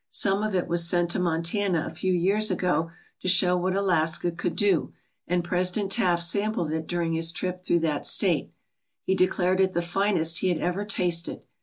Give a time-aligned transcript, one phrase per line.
[0.09, 4.31] Some of it was sent to Montana a few years ago to show what Alaska
[4.31, 4.93] could do,
[5.27, 8.51] and President Taft sampled it during his trip through that state.
[9.03, 11.43] He declared it the finest he had ever tasted.